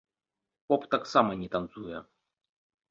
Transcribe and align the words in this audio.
Поп 0.71 0.81
таксама 0.95 1.39
не 1.43 1.51
танцуе. 1.59 2.05